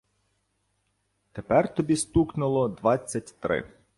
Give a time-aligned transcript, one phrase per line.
[1.31, 3.71] Тепер тобі стукнуло двадцять три